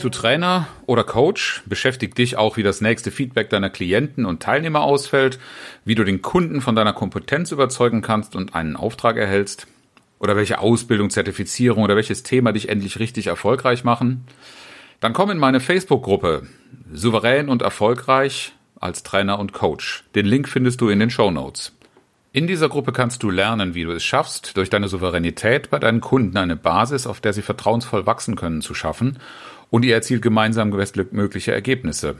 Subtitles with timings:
[0.00, 1.62] Bist du Trainer oder Coach?
[1.66, 5.38] Beschäftigt dich auch, wie das nächste Feedback deiner Klienten und Teilnehmer ausfällt,
[5.84, 9.66] wie du den Kunden von deiner Kompetenz überzeugen kannst und einen Auftrag erhältst?
[10.18, 14.24] Oder welche Ausbildung, Zertifizierung oder welches Thema dich endlich richtig erfolgreich machen?
[15.00, 16.46] Dann komm in meine Facebook-Gruppe
[16.90, 20.04] Souverän und erfolgreich als Trainer und Coach.
[20.14, 21.76] Den Link findest du in den Show Notes.
[22.32, 26.00] In dieser Gruppe kannst du lernen, wie du es schaffst, durch deine Souveränität bei deinen
[26.00, 29.18] Kunden eine Basis, auf der sie vertrauensvoll wachsen können, zu schaffen
[29.70, 32.16] und ihr erzielt gemeinsam mögliche Ergebnisse.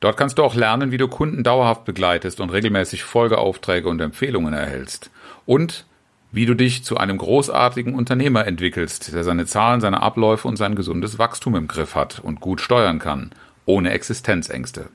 [0.00, 4.52] Dort kannst du auch lernen, wie du Kunden dauerhaft begleitest und regelmäßig Folgeaufträge und Empfehlungen
[4.52, 5.10] erhältst.
[5.46, 5.86] Und
[6.32, 10.74] wie du dich zu einem großartigen Unternehmer entwickelst, der seine Zahlen, seine Abläufe und sein
[10.74, 13.30] gesundes Wachstum im Griff hat und gut steuern kann,
[13.64, 14.90] ohne Existenzängste.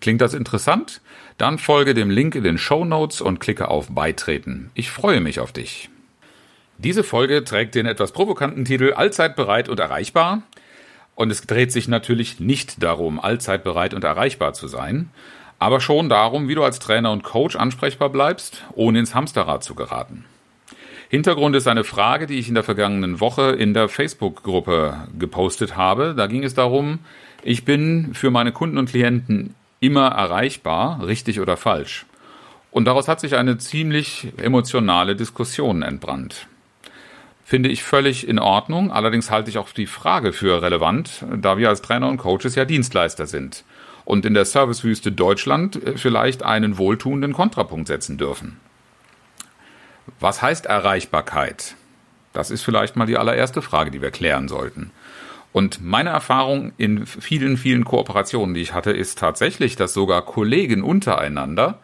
[0.00, 1.00] Klingt das interessant?
[1.36, 4.70] Dann folge dem Link in den Show Notes und klicke auf Beitreten.
[4.74, 5.90] Ich freue mich auf dich.
[6.78, 10.42] Diese Folge trägt den etwas provokanten Titel Allzeit bereit und erreichbar.
[11.18, 15.10] Und es dreht sich natürlich nicht darum, allzeit bereit und erreichbar zu sein,
[15.58, 19.74] aber schon darum, wie du als Trainer und Coach ansprechbar bleibst, ohne ins Hamsterrad zu
[19.74, 20.26] geraten.
[21.08, 26.14] Hintergrund ist eine Frage, die ich in der vergangenen Woche in der Facebook-Gruppe gepostet habe.
[26.16, 27.00] Da ging es darum,
[27.42, 32.06] ich bin für meine Kunden und Klienten immer erreichbar, richtig oder falsch.
[32.70, 36.46] Und daraus hat sich eine ziemlich emotionale Diskussion entbrannt
[37.48, 38.92] finde ich völlig in Ordnung.
[38.92, 42.66] Allerdings halte ich auch die Frage für relevant, da wir als Trainer und Coaches ja
[42.66, 43.64] Dienstleister sind
[44.04, 48.60] und in der Servicewüste Deutschland äh, vielleicht einen wohltuenden Kontrapunkt setzen dürfen.
[50.20, 51.74] Was heißt Erreichbarkeit?
[52.34, 54.90] Das ist vielleicht mal die allererste Frage, die wir klären sollten.
[55.50, 60.82] Und meine Erfahrung in vielen, vielen Kooperationen, die ich hatte, ist tatsächlich, dass sogar Kollegen
[60.82, 61.78] untereinander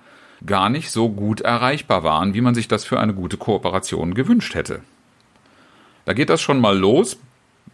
[0.45, 4.55] gar nicht so gut erreichbar waren, wie man sich das für eine gute Kooperation gewünscht
[4.55, 4.83] hätte.
[6.05, 7.17] Da geht das schon mal los.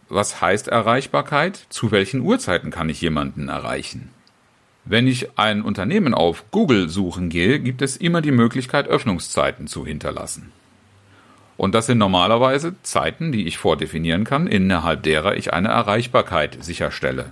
[0.09, 1.65] Was heißt Erreichbarkeit?
[1.69, 4.09] Zu welchen Uhrzeiten kann ich jemanden erreichen?
[4.83, 9.85] Wenn ich ein Unternehmen auf Google suchen gehe, gibt es immer die Möglichkeit, Öffnungszeiten zu
[9.85, 10.51] hinterlassen.
[11.55, 17.31] Und das sind normalerweise Zeiten, die ich vordefinieren kann, innerhalb derer ich eine Erreichbarkeit sicherstelle.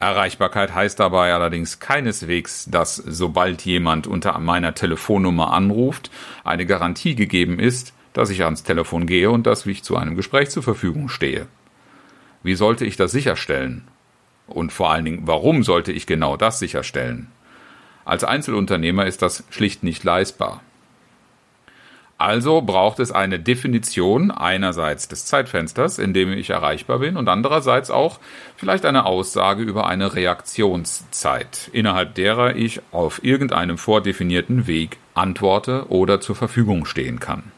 [0.00, 6.10] Erreichbarkeit heißt dabei allerdings keineswegs, dass sobald jemand unter meiner Telefonnummer anruft,
[6.42, 10.48] eine Garantie gegeben ist, dass ich ans Telefon gehe und dass ich zu einem Gespräch
[10.48, 11.46] zur Verfügung stehe.
[12.42, 13.86] Wie sollte ich das sicherstellen?
[14.46, 17.30] Und vor allen Dingen, warum sollte ich genau das sicherstellen?
[18.04, 20.62] Als Einzelunternehmer ist das schlicht nicht leistbar.
[22.16, 27.90] Also braucht es eine Definition einerseits des Zeitfensters, in dem ich erreichbar bin, und andererseits
[27.90, 28.20] auch
[28.56, 36.20] vielleicht eine Aussage über eine Reaktionszeit, innerhalb derer ich auf irgendeinem vordefinierten Weg antworte oder
[36.20, 37.50] zur Verfügung stehen kann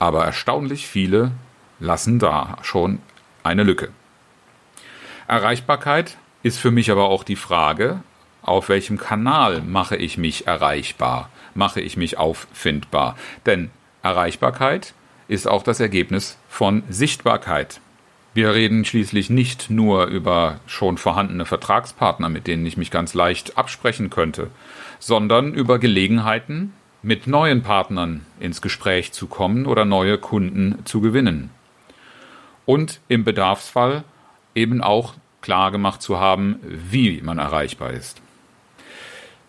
[0.00, 1.30] aber erstaunlich viele
[1.78, 2.98] lassen da schon
[3.44, 3.90] eine Lücke.
[5.28, 8.02] Erreichbarkeit ist für mich aber auch die Frage,
[8.42, 13.16] auf welchem Kanal mache ich mich erreichbar, mache ich mich auffindbar.
[13.46, 13.70] Denn
[14.02, 14.94] Erreichbarkeit
[15.28, 17.80] ist auch das Ergebnis von Sichtbarkeit.
[18.32, 23.58] Wir reden schließlich nicht nur über schon vorhandene Vertragspartner, mit denen ich mich ganz leicht
[23.58, 24.50] absprechen könnte,
[24.98, 26.72] sondern über Gelegenheiten,
[27.02, 31.50] mit neuen Partnern ins Gespräch zu kommen oder neue Kunden zu gewinnen.
[32.66, 34.04] Und im Bedarfsfall
[34.54, 38.20] eben auch klar gemacht zu haben, wie man erreichbar ist.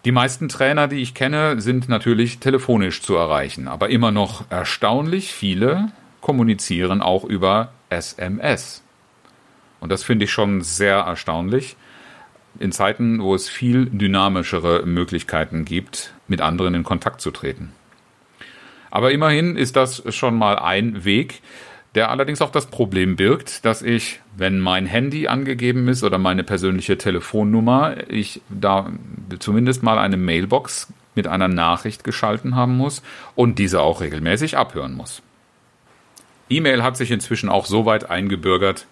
[0.06, 5.32] Die meisten Trainer, die ich kenne, sind natürlich telefonisch zu erreichen, aber immer noch erstaunlich
[5.32, 5.92] viele
[6.22, 8.82] kommunizieren auch über SMS.
[9.80, 11.76] Und das finde ich schon sehr erstaunlich
[12.60, 17.72] in Zeiten, wo es viel dynamischere Möglichkeiten gibt, mit anderen in Kontakt zu treten.
[18.90, 21.42] Aber immerhin ist das schon mal ein Weg,
[21.96, 26.44] der allerdings auch das Problem birgt, dass ich, wenn mein Handy angegeben ist oder meine
[26.44, 28.92] persönliche Telefonnummer, ich da
[29.40, 33.02] zumindest mal eine Mailbox mit einer Nachricht geschalten haben muss
[33.36, 35.22] und diese auch regelmäßig abhören muss.
[36.50, 38.88] E-Mail hat sich inzwischen auch so weit eingebürgert,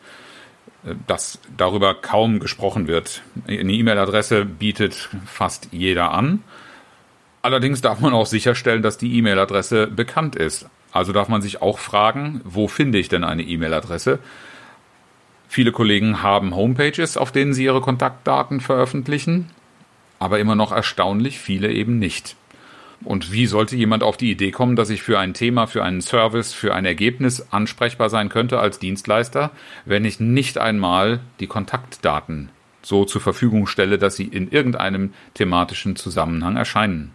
[1.08, 3.22] dass darüber kaum gesprochen wird.
[3.48, 6.44] Eine E-Mail-Adresse bietet fast jeder an.
[7.42, 10.68] Allerdings darf man auch sicherstellen, dass die E-Mail-Adresse bekannt ist.
[10.92, 14.20] Also darf man sich auch fragen, wo finde ich denn eine E-Mail-Adresse?
[15.48, 19.50] Viele Kollegen haben Homepages, auf denen sie ihre Kontaktdaten veröffentlichen.
[20.20, 22.36] aber immer noch erstaunlich viele eben nicht.
[23.04, 26.02] Und wie sollte jemand auf die Idee kommen, dass ich für ein Thema, für einen
[26.02, 29.52] Service, für ein Ergebnis ansprechbar sein könnte als Dienstleister,
[29.86, 32.50] wenn ich nicht einmal die Kontaktdaten
[32.82, 37.12] so zur Verfügung stelle, dass sie in irgendeinem thematischen Zusammenhang erscheinen?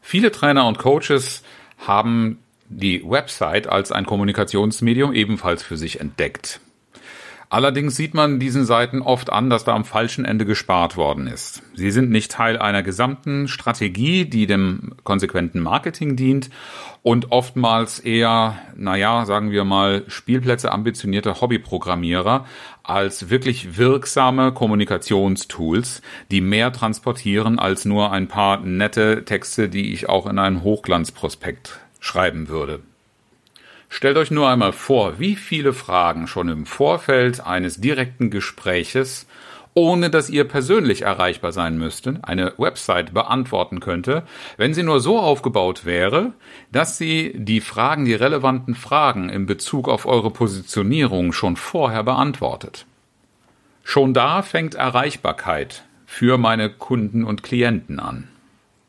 [0.00, 1.42] Viele Trainer und Coaches
[1.78, 2.38] haben
[2.68, 6.60] die Website als ein Kommunikationsmedium ebenfalls für sich entdeckt.
[7.52, 11.62] Allerdings sieht man diesen Seiten oft an, dass da am falschen Ende gespart worden ist.
[11.74, 16.48] Sie sind nicht Teil einer gesamten Strategie, die dem konsequenten Marketing dient
[17.02, 22.46] und oftmals eher, naja, sagen wir mal, Spielplätze ambitionierte Hobbyprogrammierer
[22.84, 26.00] als wirklich wirksame Kommunikationstools,
[26.30, 31.80] die mehr transportieren als nur ein paar nette Texte, die ich auch in einem Hochglanzprospekt
[32.00, 32.80] schreiben würde.
[33.94, 39.26] Stellt euch nur einmal vor, wie viele Fragen schon im Vorfeld eines direkten Gespräches,
[39.74, 44.22] ohne dass ihr persönlich erreichbar sein müsstet, eine Website beantworten könnte,
[44.56, 46.32] wenn sie nur so aufgebaut wäre,
[46.72, 52.86] dass sie die Fragen, die relevanten Fragen in Bezug auf eure Positionierung schon vorher beantwortet.
[53.84, 58.28] Schon da fängt Erreichbarkeit für meine Kunden und Klienten an.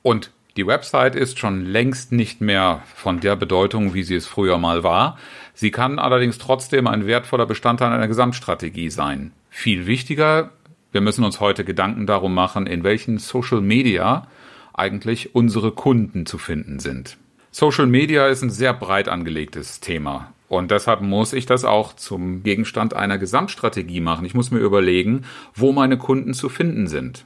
[0.02, 4.60] Und die Website ist schon längst nicht mehr von der Bedeutung, wie sie es früher
[4.60, 5.18] mal war.
[5.56, 9.32] Sie kann allerdings trotzdem ein wertvoller Bestandteil einer Gesamtstrategie sein.
[9.50, 10.52] Viel wichtiger,
[10.92, 14.28] wir müssen uns heute Gedanken darum machen, in welchen Social Media
[14.74, 17.18] eigentlich unsere Kunden zu finden sind.
[17.50, 20.34] Social Media ist ein sehr breit angelegtes Thema.
[20.50, 24.26] Und deshalb muss ich das auch zum Gegenstand einer Gesamtstrategie machen.
[24.26, 25.24] Ich muss mir überlegen,
[25.56, 27.26] wo meine Kunden zu finden sind.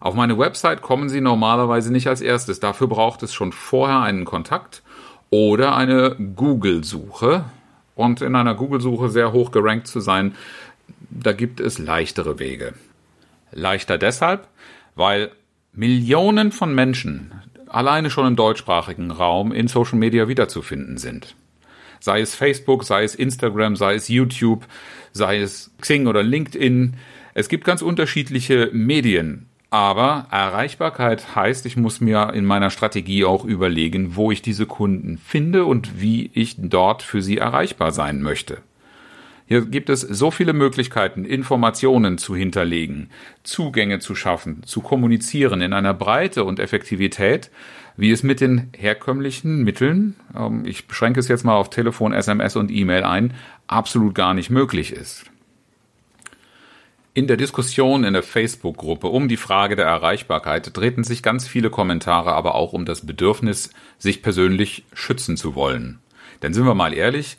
[0.00, 2.60] Auf meine Website kommen Sie normalerweise nicht als erstes.
[2.60, 4.82] Dafür braucht es schon vorher einen Kontakt
[5.30, 7.44] oder eine Google-Suche.
[7.94, 10.34] Und in einer Google-Suche sehr hoch gerankt zu sein,
[11.10, 12.74] da gibt es leichtere Wege.
[13.50, 14.46] Leichter deshalb,
[14.94, 15.32] weil
[15.72, 17.32] Millionen von Menschen
[17.66, 21.34] alleine schon im deutschsprachigen Raum in Social Media wiederzufinden sind.
[22.00, 24.64] Sei es Facebook, sei es Instagram, sei es YouTube,
[25.12, 26.94] sei es Xing oder LinkedIn.
[27.34, 33.44] Es gibt ganz unterschiedliche Medien, aber Erreichbarkeit heißt, ich muss mir in meiner Strategie auch
[33.44, 38.58] überlegen, wo ich diese Kunden finde und wie ich dort für sie erreichbar sein möchte.
[39.46, 43.08] Hier gibt es so viele Möglichkeiten, Informationen zu hinterlegen,
[43.44, 47.50] Zugänge zu schaffen, zu kommunizieren in einer Breite und Effektivität,
[47.96, 52.56] wie es mit den herkömmlichen Mitteln, ähm, ich beschränke es jetzt mal auf Telefon, SMS
[52.56, 53.34] und E-Mail ein,
[53.66, 55.24] absolut gar nicht möglich ist.
[57.18, 61.68] In der Diskussion in der Facebook-Gruppe um die Frage der Erreichbarkeit drehten sich ganz viele
[61.68, 65.98] Kommentare aber auch um das Bedürfnis, sich persönlich schützen zu wollen.
[66.42, 67.36] Denn sind wir mal ehrlich,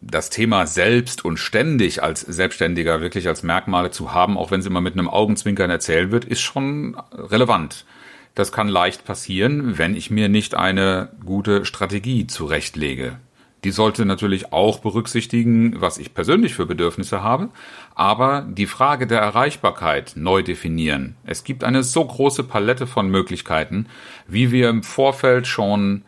[0.00, 4.66] das Thema selbst und ständig als Selbstständiger wirklich als Merkmale zu haben, auch wenn es
[4.66, 7.86] immer mit einem Augenzwinkern erzählt wird, ist schon relevant.
[8.36, 13.18] Das kann leicht passieren, wenn ich mir nicht eine gute Strategie zurechtlege.
[13.64, 17.48] Die sollte natürlich auch berücksichtigen, was ich persönlich für Bedürfnisse habe,
[17.94, 21.16] aber die Frage der Erreichbarkeit neu definieren.
[21.24, 23.86] Es gibt eine so große Palette von Möglichkeiten,
[24.28, 26.02] wie wir im Vorfeld schon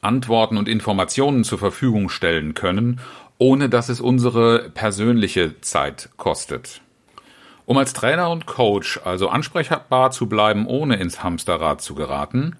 [0.00, 3.00] Antworten und Informationen zur Verfügung stellen können,
[3.38, 6.82] ohne dass es unsere persönliche Zeit kostet.
[7.66, 12.56] Um als Trainer und Coach also ansprechbar zu bleiben, ohne ins Hamsterrad zu geraten,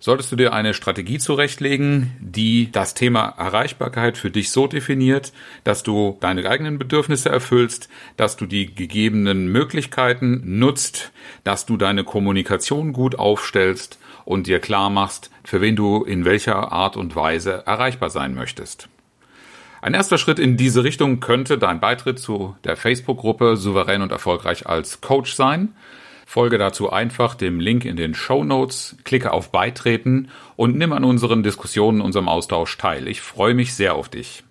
[0.00, 5.32] solltest du dir eine Strategie zurechtlegen, die das Thema Erreichbarkeit für dich so definiert,
[5.64, 11.12] dass du deine eigenen Bedürfnisse erfüllst, dass du die gegebenen Möglichkeiten nutzt,
[11.44, 16.70] dass du deine Kommunikation gut aufstellst und dir klar machst, für wen du in welcher
[16.70, 18.88] Art und Weise erreichbar sein möchtest.
[19.80, 24.66] Ein erster Schritt in diese Richtung könnte dein Beitritt zu der Facebook-Gruppe Souverän und Erfolgreich
[24.66, 25.74] als Coach sein.
[26.30, 31.02] Folge dazu einfach dem Link in den Show Notes, klicke auf Beitreten und nimm an
[31.02, 33.08] unseren Diskussionen, unserem Austausch teil.
[33.08, 34.44] Ich freue mich sehr auf dich.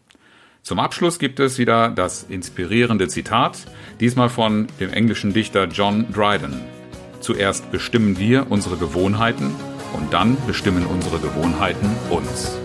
[0.63, 3.67] Zum Abschluss gibt es wieder das inspirierende Zitat,
[3.99, 6.61] diesmal von dem englischen Dichter John Dryden.
[7.19, 9.53] Zuerst bestimmen wir unsere Gewohnheiten
[9.93, 12.57] und dann bestimmen unsere Gewohnheiten uns.